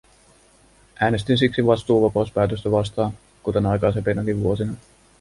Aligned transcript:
Äänestin 0.99 1.37
siksi 1.37 1.65
vastuuvapauspäätöstä 1.65 2.71
vastaan, 2.71 3.11
kuten 3.43 3.65
aikaisempinakin 3.65 4.43
vuosina. 4.43 4.73